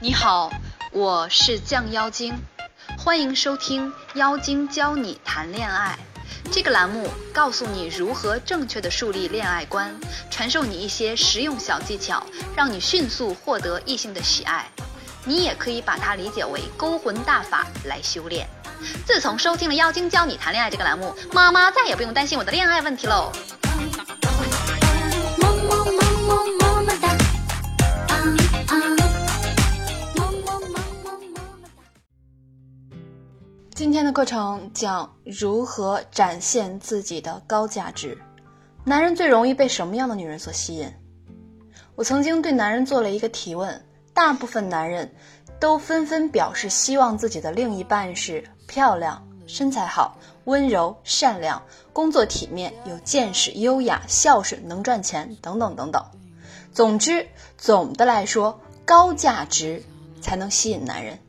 [0.00, 0.48] 你好，
[0.92, 2.32] 我是降妖精，
[2.96, 5.98] 欢迎收听《妖精教你谈恋爱》
[6.52, 9.92] 这个栏目，告诉你如何正确的树立恋爱观，
[10.30, 12.24] 传授你一些实用小技巧，
[12.54, 14.70] 让你迅速获得异性的喜爱。
[15.24, 18.48] 你也可以把它理解为勾魂大法来修炼。
[19.04, 23.32] 自从收听了《妖精教你谈恋爱》这个栏目，妈妈再也不用担心我的恋爱问题喽。
[34.18, 38.18] 课程讲如何展现自己的高价值。
[38.82, 40.92] 男人最容易被什么样的女人所吸引？
[41.94, 45.14] 我曾经对男人做了一个提问，大部分男人
[45.60, 56.04] 都纷纷表示希望自己的另一半是漂亮、身材好、温柔、善良、工作体面、有见识、优雅、孝顺、能赚钱等等等等。
[56.72, 59.80] 总之，总的来说，高价值
[60.20, 61.20] 才能吸引男人。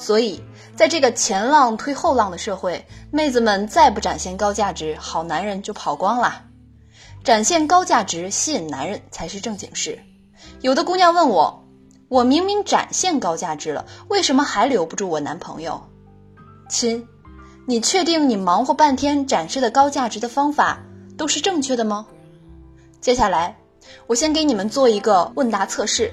[0.00, 0.42] 所以，
[0.74, 6.42] 在这个前浪推后浪的社会，妹子们再不展现高价值，好男人就跑光啦。
[7.22, 10.00] 展现高价值吸引男人才是正经事。
[10.62, 11.62] 有的姑娘问我，
[12.08, 15.78] 我明明展现高价值了，为什么还留不住我男朋友？
[16.70, 17.06] 亲，
[17.66, 20.80] 你确定你忙活半天展示的高价值的方法
[21.18, 22.06] 都是正确的吗？
[23.02, 23.54] 接下来，
[24.06, 26.10] 我先给你们做一个问答测试。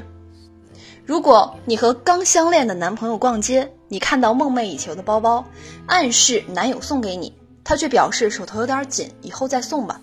[1.08, 5.46] 如果你和刚相恋的男朋友逛街，你看到梦寐以求的包包，
[5.86, 7.34] 暗示男友送给你，
[7.64, 10.02] 他却表示手头有点紧，以后再送吧。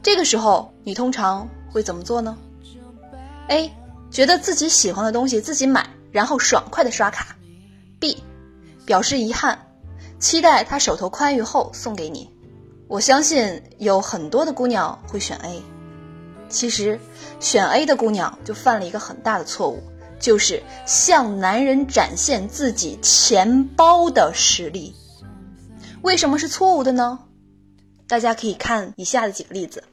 [0.00, 2.38] 这个时候，你通常会怎么做呢
[3.48, 3.72] ？A.
[4.12, 7.34] 觉得自己喜欢的东西自己买，然后爽快的刷卡。
[7.98, 8.22] B.
[8.86, 9.58] 表示遗憾，
[10.20, 12.30] 期待他手头宽裕后送给你。
[12.86, 15.60] 我相信有很多的姑娘会选 A。
[16.48, 17.00] 其实，
[17.40, 19.82] 选 A 的姑娘就犯了一个很大的错误，
[20.24, 24.94] 就是向男人展现自己钱包的实力。
[26.00, 27.18] 为什么是错误的呢？
[28.08, 29.84] 大家可以看以下的几个例子。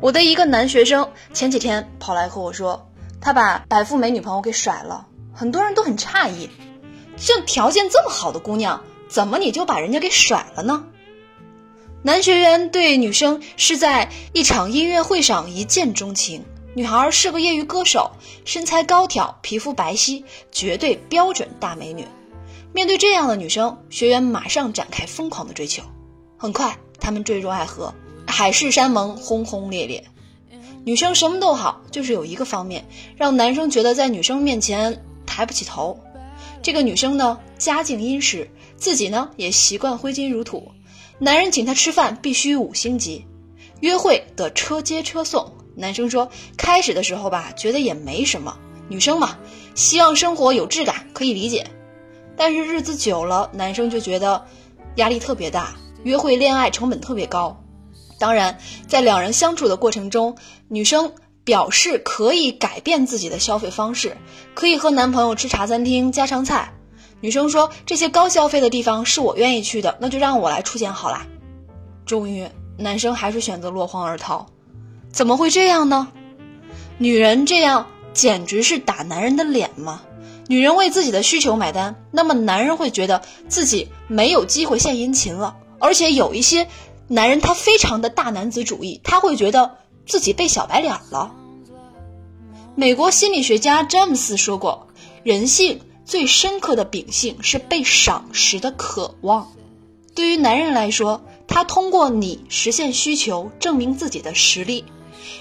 [0.00, 6.50] 我的一个男学生前几天跑来和我说，他把白富美女朋友给甩了，很多人都很诧异，
[7.16, 10.86] 这条件这么好的姑娘，怎么你就把人家给甩了呢？
[12.02, 16.42] 男学员对女生是在一场音乐会上一见钟情，
[16.74, 18.10] 女孩是个业余歌手，
[18.46, 22.06] 身材高挑，皮肤白皙，绝对标准大美女。
[22.72, 25.82] 面对这样的女生，学员马上展开疯狂的追求，
[26.38, 27.92] 很快他们坠入爱河，
[28.26, 30.02] 海誓山盟，轰轰烈烈。
[30.84, 32.82] 女生什么都好，就是有一个方面
[33.14, 36.00] 让男生觉得在女生面前抬不起头。
[36.62, 40.72] 这个女生呢，家境殷实，自己呢也习惯挥金如土。
[41.22, 43.26] 男人请她吃饭必须五星级，
[43.80, 45.52] 约会得车接车送。
[45.76, 48.58] 男生说，开始的时候吧，觉得也没什么，
[48.88, 49.36] 女生嘛，
[49.74, 51.66] 希望生活有质感，可以理解。
[52.36, 54.46] 但是日子久了，男生就觉得
[54.96, 57.62] 压力特别大，约会恋爱成本特别高。
[58.18, 60.34] 当然，在两人相处的过程中，
[60.68, 61.12] 女生
[61.44, 64.16] 表示可以改变自己的消费方式，
[64.54, 66.72] 可以和男朋友吃茶餐厅、家常菜。
[67.20, 71.26] 女生说：“这些高消费的地方是我愿意去的，那就让我来出钱好啦。”
[72.06, 74.46] 终于，男生还是选择落荒而逃。
[75.12, 76.08] 怎么会这样呢？
[76.98, 80.02] 女人这样简直是打男人的脸吗？
[80.48, 85.56] 女人为自己的需求买单，那么男人会觉得自己没有机会献殷勤了。
[85.78, 86.66] 而且有一些
[87.06, 89.76] 男人他非常的大男子主义，他会觉得
[90.06, 91.34] 自己被小白脸了。
[92.74, 94.88] 美国心理学家詹姆斯说过，
[95.22, 95.80] 人性
[96.10, 99.52] 最深刻的秉性是被赏识的渴望。
[100.12, 104.84] 对于男人来说，他通过你实现需求，证明自己的实力，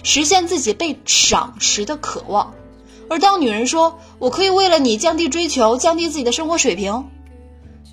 [0.03, 2.53] 实现自己被赏识的渴望。
[3.09, 7.09] 而当女人说“我可以为了你降低追求，降低自己的生活水平”，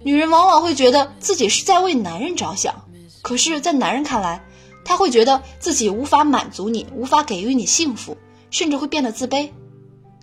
[0.04, 2.84] 女人往往会觉得自己是在为男人着想。
[3.22, 4.44] 可是，在男人看来，
[4.84, 8.18] 他会觉得自己无法满足你，无法给予你幸福，
[8.50, 9.48] 甚至会变得自卑，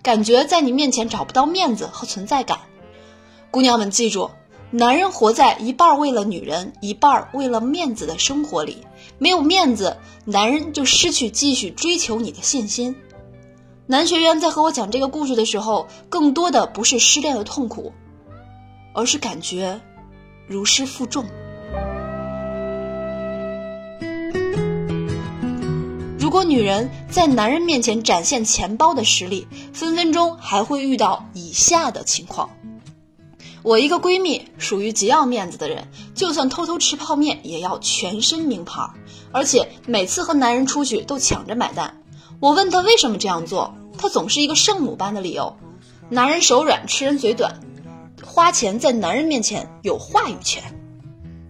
[0.04, 2.58] 感觉在你面前找不到面子和存在感。
[3.50, 4.30] 姑娘们记住，
[4.70, 8.86] 男人活在一半为了女人，一半为了面子的生活里。
[9.16, 9.96] 没有面子，
[10.26, 12.94] 男人就失去继续追求你的信心。
[13.86, 17.94] 男学员在和我讲这个故事的时候，更多的不是失恋的痛苦，
[18.92, 19.80] 而是感觉
[20.46, 21.24] 如释负重。
[26.34, 32.50] 如果女人在男人面前展现钱包的实力，分分钟还会遇到以下的情况：
[33.62, 38.82] 我一个闺蜜属于极要面子的人，就算偷偷吃泡面也要全身名牌，
[39.30, 42.02] 而且每次和男人出去都抢着买单。
[42.40, 45.56] 我问她为什么这样做，她总是一个圣母般的理由：
[46.08, 47.60] 男人手软，吃人嘴短，
[48.24, 50.60] 花钱在男人面前有话语权。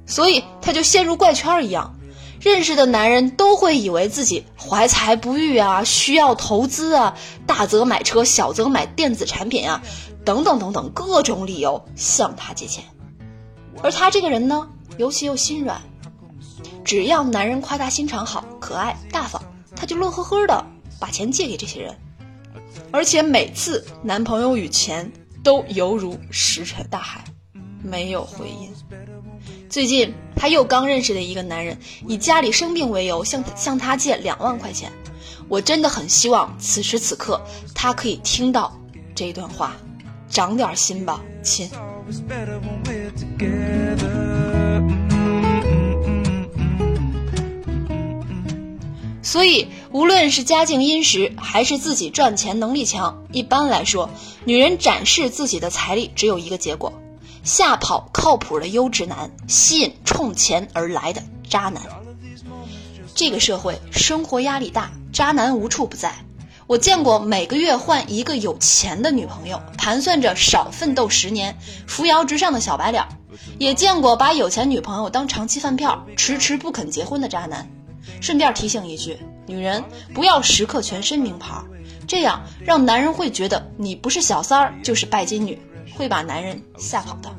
[0.05, 1.99] 所以她就陷入怪圈一样，
[2.41, 7.17] 认识的男人都会以为自己怀才不遇啊，需要投资啊，
[7.47, 9.83] 大则买车，小则买电子产品啊，
[10.25, 12.85] 等等等等各种理由向她借钱。
[13.83, 15.81] 而她这个人呢，尤其又心软，
[16.85, 19.43] 只要男人夸她心肠好、可爱、大方，
[19.75, 20.65] 她就乐呵呵的
[21.01, 21.99] 把钱借给这些人，
[22.91, 25.11] 而且每次男朋友与钱
[25.43, 27.25] 都犹如石沉大海，
[27.83, 28.73] 没有回音。
[29.69, 31.77] 最近，她又刚认识的一个男人
[32.07, 34.93] 以家里生病为由向向她借两万块钱。
[35.49, 37.39] 我真的很希望此时此刻
[37.75, 38.75] 他可以听到
[39.15, 39.77] 这一段话，
[40.29, 41.69] 长点心吧，亲。
[49.23, 54.09] 所以，无论是家境殷实，还是自己赚钱能力强，一般来说，
[54.45, 56.93] 女人展示自己的财力只有一个结果：
[57.45, 61.83] 吓跑靠谱的优质男，吸引冲钱而来的渣男。
[63.15, 66.15] 这个社会生活压力大，渣男无处不在。
[66.67, 73.05] 我见过每个月换一个有钱的女朋友，盘算着少奋斗十年，扶摇直上的小白脸；
[73.59, 77.69] 也见过把有钱女朋友当长期饭票，迟迟不肯结婚的渣男。
[78.23, 81.53] 顺便提醒一句，女人不要时刻全身名牌，
[82.09, 85.61] 这样让男人会觉得你不是小三儿就是拜金女，
[85.97, 87.35] 会把男人吓跑的。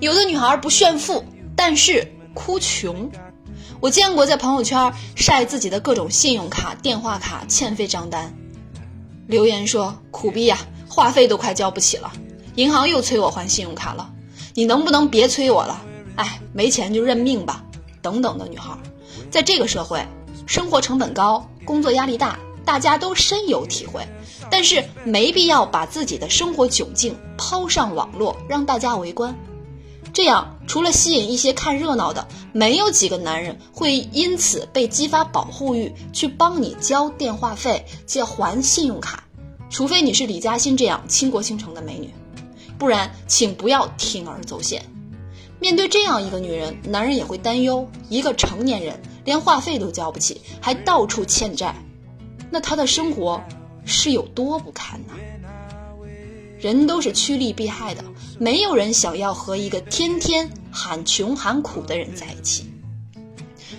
[0.00, 1.24] 有的女孩不炫富，
[1.54, 3.10] 但是哭穷。
[3.80, 8.32] 我见过在朋友圈晒自己的各种信用卡、电话卡欠费账单，
[9.26, 10.58] 留言说苦逼呀、
[10.88, 12.12] 话费都快交不起了，
[12.54, 14.12] 银行又催我还信用卡了，
[14.54, 15.82] 你能不能别催我了？
[16.14, 17.64] 哎，没钱就认命吧，
[18.00, 18.76] 等等的女孩，
[19.30, 20.06] 在这个社会，
[20.46, 24.06] 生活成本高，工作压力大，大家都深有体会，
[24.52, 29.34] 但是没必要把自己的生活窘境抛上网络，让大家围观。
[30.12, 39.24] 这样，除了吸引一些看热闹的，没有几个男人会因此被激发保护欲，去帮你交电话费、借还信用卡。
[39.70, 42.10] 除非你是李嘉欣这样倾国倾城的美女，
[42.76, 44.84] 不然请不要铤而走险。
[45.60, 51.74] 面对这样一个女人，男人也会担忧：一个成年人连话费都交不起，还到处欠债，
[52.50, 53.42] 那他的生活
[53.84, 55.14] 是有多不堪呢？
[56.60, 58.04] 人都是趋利避害的，
[58.38, 62.72] 没有人想要和一个天天喊穷喊苦的人在一起。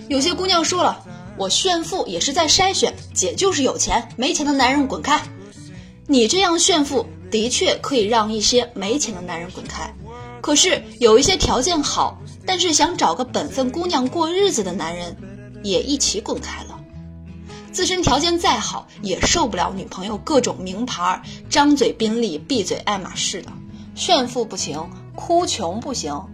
[0.08, 1.02] 有些姑娘说了，
[1.38, 5.22] 我炫富也是在筛选，姐就是有钱，没钱的男人滚开。
[6.06, 9.90] 你这样炫富的确可以让一些没钱的男人滚开，
[10.42, 15.16] 可是有一些条件好，但是想找个本分姑娘过日子的男人，
[15.62, 16.73] 也一起滚开了。
[17.74, 23.50] 自身条件再好，也受不了女朋友各种名牌，张嘴宾利，闭嘴爱马仕的。
[23.96, 26.28] 炫富不行，哭穷不行，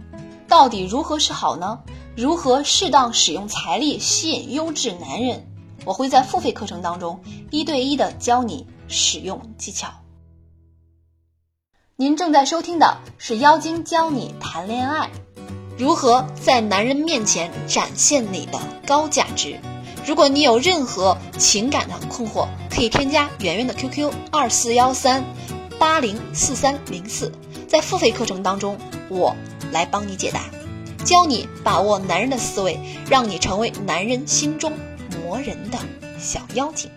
[0.47, 1.79] 到底如何是好呢？
[2.15, 5.47] 如何适当使用财力吸引优质男人？
[5.83, 9.87] 我会在付费课程当中一对一的教你使用技巧。
[11.95, 15.09] 您正在收听的是妖精教你谈恋爱，
[15.75, 19.59] 如何在男人面前展现你的高价值。
[20.05, 25.23] 如果你有任何情感的困惑，可以添加圆圆的 QQ 二四幺三
[25.77, 27.31] 八零四三零四，
[27.67, 28.77] 在付费课程当中，
[29.09, 29.35] 我
[29.71, 30.49] 来帮你解答，
[31.05, 34.73] 教你把握男人的思维，让你成为男人心中
[35.23, 35.77] 磨人的
[36.19, 36.89] 小妖精。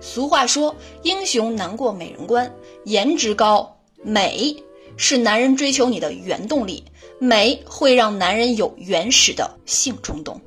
[0.00, 2.52] 俗话说，英雄难过美人关，
[2.84, 4.56] 颜值高，美
[4.96, 6.84] 是男人追求你的原动力。
[7.20, 10.40] 美会让男人有原始的性冲动，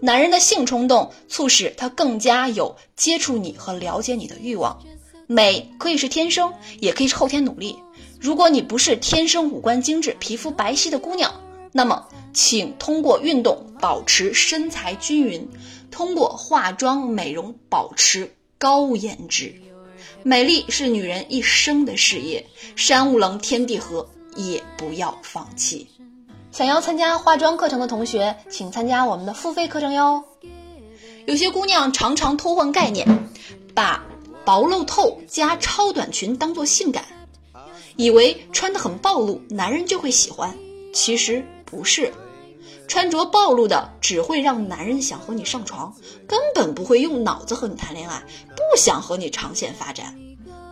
[0.00, 4.82] 男人的性冲动促使他更加有接触你和了解你的欲望。
[5.28, 7.78] 美可以是天生，也可以是后天努力。
[8.18, 11.32] 如果你不是天生五官精致、皮肤白皙的姑娘，
[11.70, 15.48] 那么请通过运动保持身材均匀，
[15.92, 19.54] 通过化妆美容保持高颜值。
[20.24, 25.86] 美丽是女人一生的事业，山无棱，天地合，也不要放弃。
[26.52, 30.24] 想要参加化妆课程的同学，请参加我们的付费课程哟。
[31.26, 33.06] 有些姑娘常常偷换概念，
[33.72, 34.04] 把
[34.44, 37.04] 薄露透加超短裙当做性感，
[37.94, 40.56] 以为穿得很暴露，男人就会喜欢。
[40.92, 42.12] 其实不是，
[42.88, 45.94] 穿着暴露的只会让男人想和你上床，
[46.26, 50.18] 根本不会用脑子和你谈恋爱，不想和你长线发展。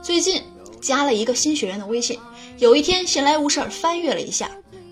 [0.02, 0.42] 最近
[0.80, 2.18] 加了一个新学员的微信。
[2.58, 4.50] 有一天闲来无事翻阅了一下，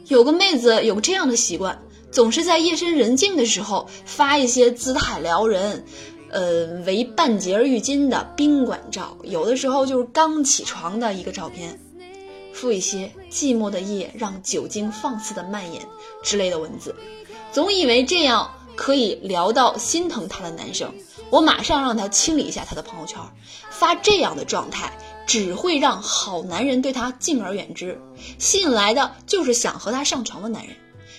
[0.08, 1.82] 有个妹子有这样的习惯，
[2.12, 5.84] 总是在夜深人静的时候发一些姿态撩人，
[6.30, 11.80] 呃，围半截浴巾的宾馆照，有的时候就是刚起床的一个照片，
[12.52, 15.82] 附一些寂寞的夜让酒精放肆的蔓延
[16.22, 16.94] 之类的文字，
[17.50, 20.94] 总以为这样可以聊到心疼她的男生。
[21.30, 23.20] 我马上让他清理一下他的朋友圈，
[23.70, 28.00] 发这样的状态只会让好男人对她敬而远之，
[28.38, 30.76] 吸引来的就是想和她上床的男人，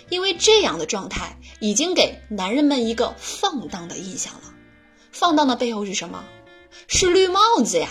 [0.10, 4.54] 因为这样的状态已经给男人们一个放荡的印象了。
[5.12, 6.24] 放荡的背后是什么？
[6.88, 7.90] 是绿帽子呀。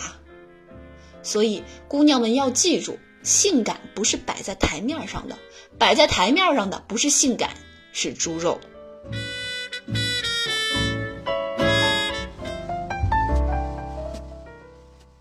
[1.22, 5.36] 所以姑娘们要记住，性感不是摆在台面上的，
[5.76, 7.50] 摆在台面上的不是性感，
[7.92, 8.58] 是猪肉。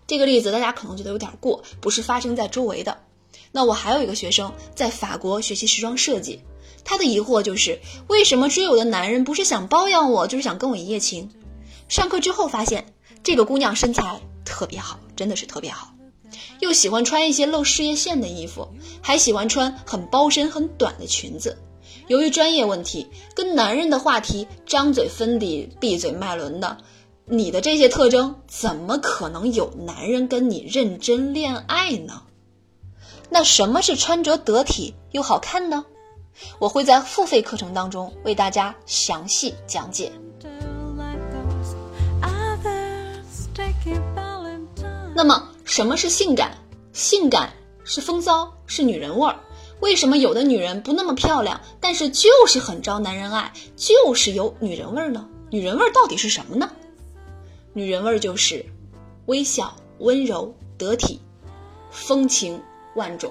[0.06, 2.96] 这个例子大家可能觉得有点过，不是发生在周围的。
[3.52, 6.40] 那我还有一个学生在法国学习时装设计，
[6.84, 11.30] 他的疑惑就是为什么追我的男人不是想包养我，就是想跟我一夜情？
[11.88, 12.86] 上课之后发现，
[13.22, 15.94] 这个姑娘身材特别好，真的是特别好，
[16.60, 18.68] 又喜欢穿一些露事业线的衣服，
[19.00, 21.56] 还喜欢穿很包身、很短的裙子。
[22.08, 26.76] 由于专业问题，跟男人的话题张嘴芬迪，闭嘴麦伦的。
[27.28, 32.22] 你的这些特征，怎么可能有男人跟你认真恋爱呢？
[33.30, 35.84] 那什么是穿着得体又好看呢？
[36.60, 40.12] 我会在付费课程当中为大家详细讲解。
[45.16, 46.56] 那么，什么是性感？
[46.92, 47.52] 性感
[47.82, 49.34] 是风骚，是女人味儿。
[49.80, 55.26] 为什么有的女人不那么漂亮，但是就是很招男人爱，就是有女人味儿呢？
[55.50, 56.70] 女人味儿到底是什么呢？
[57.76, 58.64] 女人味就是
[59.26, 61.20] 微笑、温柔、得体、
[61.90, 62.58] 风情
[62.94, 63.30] 万种。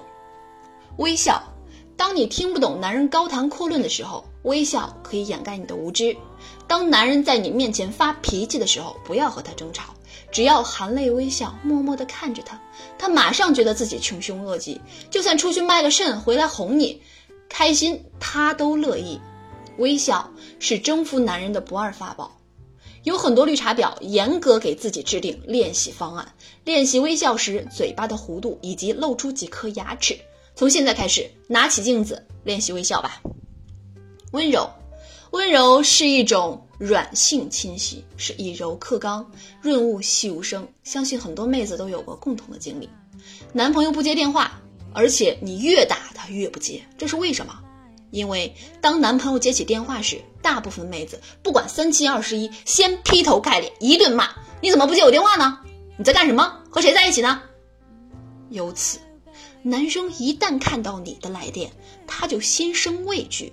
[0.97, 1.41] 微笑，
[1.97, 6.15] 当你听不懂男人高谈阔论的时候，微笑可以掩盖你的无知；
[6.67, 9.95] 当男人在你面前发脾气的时候，不要和他争吵，
[10.31, 12.61] 只要含泪微笑，默默地看着他，
[12.99, 17.01] 他马上觉得自己穷凶恶极，就算出去卖个肾回来哄你，
[17.49, 19.19] 开心他都乐意。
[19.79, 22.31] 微笑是征服男人的不二法宝。
[23.03, 30.17] 有很多绿茶婊严格给自己制定练习方案，练习微笑时嘴巴的弧度以及露出几颗牙齿。
[30.55, 33.21] 从现在开始，拿起镜子练习微笑吧。
[34.31, 34.69] 温柔，
[35.31, 39.29] 温柔是一种软性侵袭，是以柔克刚，
[39.61, 40.67] 润物细无声。
[40.83, 42.89] 相信很多妹子都有过共同的经历。
[43.53, 44.59] 男朋友不接电话，
[44.93, 47.61] 而且你越打他越不接，这是为什么？
[48.15, 54.29] 因为当男朋友接起电话时，大部分妹子不管三七二十一，先劈头盖脸一顿骂
[54.63, 55.59] ：“你怎么不接我电话呢？
[55.97, 56.61] 你在干什么？
[56.69, 57.41] 和谁在一起呢？”
[58.49, 58.99] 由此，
[59.63, 61.73] 男生一旦看到你的来电，
[62.07, 63.51] 他就心生畏惧，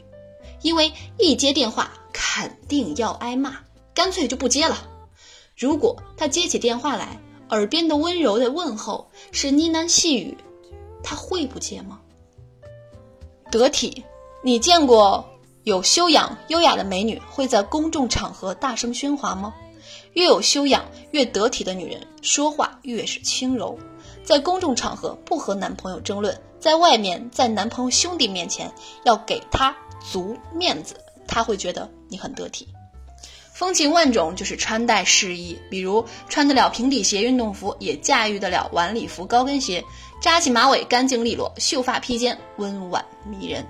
[0.61, 3.57] 因为一接电话肯定要挨骂，
[3.93, 4.89] 干脆就不接了。
[5.57, 10.39] 如果他接起电话来，耳边的温柔的问候是呢喃细语，
[11.03, 11.99] 他会不接吗？
[13.51, 14.05] 得体。
[14.45, 15.25] 你见过
[15.63, 19.55] 有修养、优雅的美女会在公众场合大声喧哗吗？
[20.15, 23.79] 越有修养、越得体的女人，说话越是轻柔。
[24.25, 28.73] 在公众场合不和男朋友争论，在外面，在男朋友兄弟面前
[29.05, 29.77] 要给他
[30.11, 30.97] 足面子，
[31.29, 32.67] 他会觉得你很得体。
[33.53, 39.85] 风情万种就是穿戴适宜，比如穿得了平底鞋、运动服，也驾驭得了晚礼服、高跟鞋，
[40.21, 43.65] 扎起马尾干净利落，秀发披肩，温婉迷人。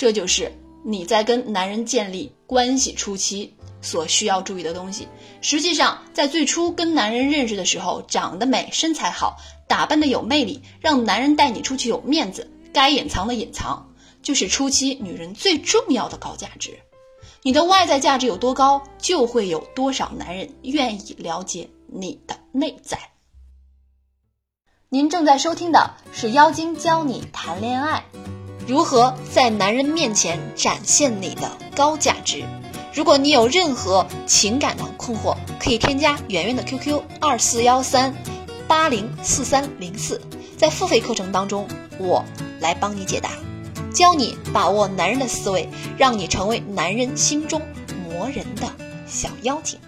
[0.00, 0.50] 这就是
[0.82, 5.06] 你在跟男人建立关系初期所需要注意的东西。
[5.42, 9.36] 实际上，在最初跟男人认识的时候，长得美、身材好、
[9.68, 13.92] 打扮的有魅力，让男人带你出去有面子，该隐藏的隐藏，
[14.22, 16.78] 就是初期女人最重要的高价值。
[17.42, 22.98] 你的外在价值有多高，就会有多少男人愿意了解你的内在。
[24.88, 28.02] 您正在收听的是妖精教你谈恋爱。
[28.70, 32.44] 如何在男人面前展现你的高价值？
[32.94, 38.14] 如果你有任何情感的困惑，可以添加圆圆的 QQ 二四幺三
[38.68, 40.20] 八零四三零四，
[40.56, 41.66] 在付费课程当中，
[41.98, 42.24] 我
[42.60, 43.30] 来帮你解答，
[43.92, 47.60] 教你把握男人的思维，让你成为男人心中
[48.08, 48.72] 磨人的
[49.04, 49.80] 小妖精。